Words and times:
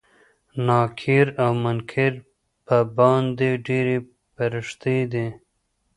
دا 0.03 0.63
نکير 0.67 1.27
او 1.43 1.51
منکر 1.63 2.13
په 2.65 2.77
باندې 2.97 3.49
ډيرې 3.65 3.97
پريښتې 4.35 4.97
دي 5.11 5.27